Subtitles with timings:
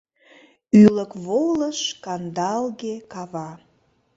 [0.81, 3.49] Ӱлык волыш кандалге кава.